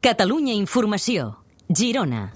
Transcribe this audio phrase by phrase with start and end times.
[0.00, 1.36] Catalunya Informació.
[1.68, 2.32] Girona.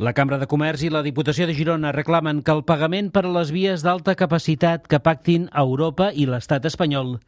[0.00, 3.30] La Cambra de Comerç i la Diputació de Girona reclamen que el pagament per a
[3.34, 7.18] les vies d'alta capacitat que pactin Europa i l'estat espanyol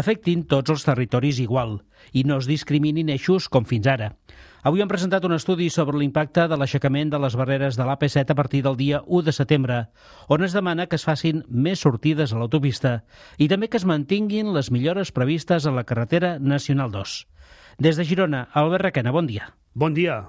[0.00, 1.74] afectin tots els territoris igual
[2.16, 4.06] i no es discriminin eixos com fins ara.
[4.64, 8.36] Avui han presentat un estudi sobre l'impacte de l'aixecament de les barreres de l'AP7 a
[8.38, 9.76] partir del dia 1 de setembre,
[10.32, 13.02] on es demana que es facin més sortides a l'autopista
[13.36, 17.18] i també que es mantinguin les millores previstes a la carretera Nacional 2.
[17.76, 19.52] Des de Girona, Albert Requena, bon dia.
[19.74, 20.22] Bon dia.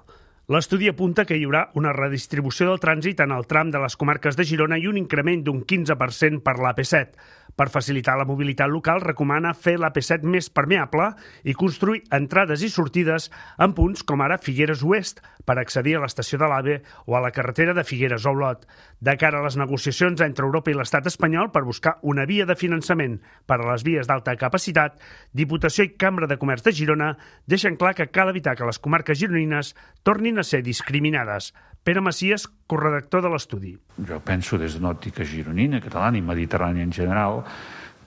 [0.52, 4.36] L'estudi apunta que hi haurà una redistribució del trànsit en el tram de les comarques
[4.36, 7.14] de Girona i un increment d'un 15% per l'AP7.
[7.56, 11.12] Per facilitar la mobilitat local, recomana fer l'AP7 més permeable
[11.46, 13.29] i construir entrades i sortides
[13.62, 17.32] en punts com ara Figueres Oest per accedir a l'estació de l'AVE o a la
[17.36, 18.66] carretera de Figueres Olot.
[19.00, 22.57] De cara a les negociacions entre Europa i l'estat espanyol per buscar una via de
[22.57, 24.98] finançament per a les vies d'alta capacitat,
[25.34, 27.14] Diputació i Cambra de Comerç de Girona
[27.46, 31.51] deixen clar que cal evitar que les comarques gironines tornin a ser discriminades.
[31.84, 33.73] Pere Macias, corredactor de l'estudi.
[34.08, 37.44] Jo penso des d'una òptica gironina, catalana i mediterrània en general,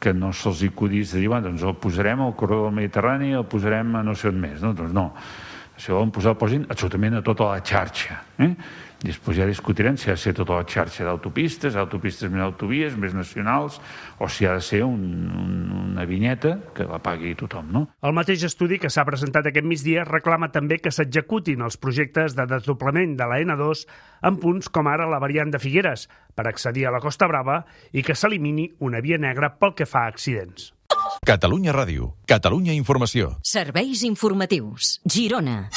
[0.01, 3.47] que no se'ls acudís de dir, bueno, doncs el posarem al corredor del Mediterrani, el
[3.49, 4.61] posarem a no sé on més.
[4.63, 4.75] No?
[4.77, 5.11] Doncs no.
[5.77, 8.23] Si volen posar, posin absolutament a tota la xarxa.
[8.41, 8.53] Eh?
[9.05, 13.13] Després ja discutirem si ha de ser tota la xarxa d'autopistes, autopistes més autovies, més
[13.13, 13.77] nacionals,
[14.19, 15.03] o si ha de ser un,
[15.37, 15.59] un,
[15.93, 17.83] una vinyeta que la pagui tothom, no?
[18.01, 22.49] El mateix estudi que s'ha presentat aquest migdia reclama també que s'executin els projectes de
[22.49, 23.85] desdoblament de la N2
[24.31, 28.03] en punts com ara la variant de Figueres, per accedir a la Costa Brava, i
[28.03, 30.73] que s'elimini una via negra pel que fa a accidents.
[31.25, 32.13] Catalunya Ràdio.
[32.27, 33.37] Catalunya Informació.
[33.43, 35.01] Serveis informatius.
[35.05, 35.71] Girona.